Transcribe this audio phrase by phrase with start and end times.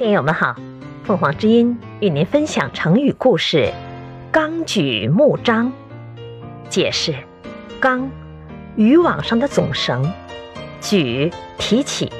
[0.00, 0.56] 听友们好，
[1.04, 3.70] 凤凰之音与您分享成语故事
[4.32, 5.70] “纲举目张”。
[6.70, 7.14] 解释：
[7.78, 8.10] 纲，
[8.76, 10.02] 渔网上的总绳；
[10.80, 12.10] 举，提起，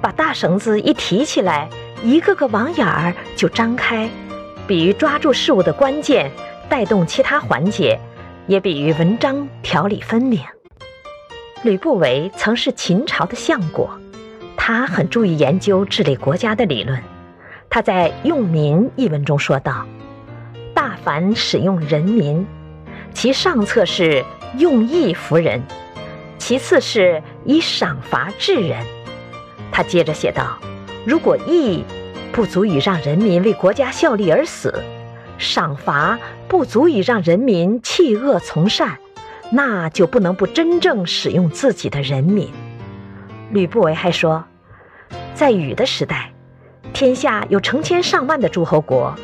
[0.00, 1.68] 把大绳子一提起来，
[2.02, 4.08] 一个个网眼儿就张开，
[4.66, 6.30] 比喻抓住事物的关键，
[6.66, 8.00] 带动其他环节，
[8.46, 10.40] 也比喻文章条理分明。
[11.62, 13.90] 吕不韦曾是秦朝的相国，
[14.56, 16.98] 他很注意研究治理国家的理论。
[17.70, 19.86] 他在《用民》一文中说道
[20.74, 22.46] ：“大凡使用人民，
[23.12, 24.24] 其上策是
[24.56, 25.62] 用义服人，
[26.38, 28.82] 其次是以赏罚治人。”
[29.70, 30.58] 他接着写道
[31.06, 31.84] ：“如果义
[32.32, 34.82] 不足以让人民为国家效力而死，
[35.36, 38.98] 赏罚不足以让人民弃恶从善，
[39.52, 42.50] 那就不能不真正使用自己的人民。”
[43.52, 44.42] 吕不韦还说，
[45.34, 46.32] 在禹的时代。
[46.92, 49.14] 天下有成千上万的诸侯国，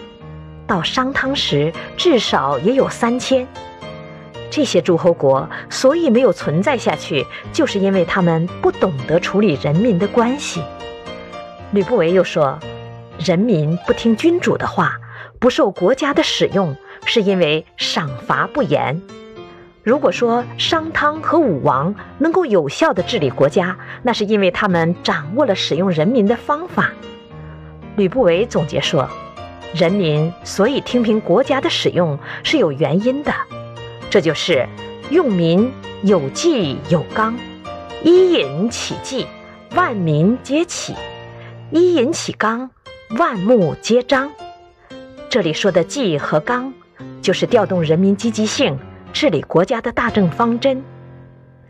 [0.66, 3.46] 到商汤时至少也有三千。
[4.50, 10.62] 这些诸侯国所以没有存在下去，就是因为他们不懂得处理人民的关系。
[11.72, 12.56] 吕不韦又说，
[13.18, 14.96] 人民不听君主的话，
[15.40, 19.02] 不受国家的使用，是因为赏罚不严。
[19.82, 26.92] 如果说商汤和武王能够有效地治理国家，那是因为他们掌握了使用人民的方法。
[27.96, 29.08] 吕不韦总结说
[29.72, 33.32] ：“人民所以听凭国家的使用是有原因的，
[34.10, 34.68] 这就是
[35.10, 35.70] 用民
[36.02, 37.36] 有纪有纲，
[38.02, 39.26] 一引起纪，
[39.76, 40.92] 万民皆起；
[41.70, 42.68] 一引起纲，
[43.18, 44.30] 万目皆张。
[45.28, 46.72] 这里说的纪和纲，
[47.22, 48.76] 就是调动人民积极性、
[49.12, 50.82] 治理国家的大政方针。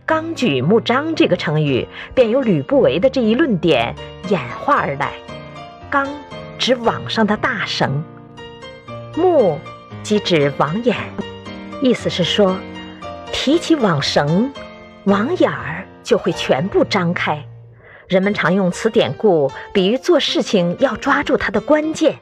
[0.07, 3.95] 纲举目张这个成语，便由吕不韦的这一论点
[4.29, 5.13] 演化而来。”
[5.95, 6.09] 纲
[6.59, 8.03] 指网上的大绳，
[9.15, 9.61] 目
[10.03, 10.97] 即指网眼，
[11.81, 12.57] 意思是说，
[13.31, 14.53] 提起网绳，
[15.05, 17.41] 网眼儿就会全部张开。
[18.09, 22.19] 人们常用此典故比喻做事情要抓住它的关键。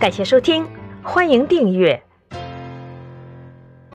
[0.00, 0.66] 感谢收听，
[1.04, 2.02] 欢迎订阅。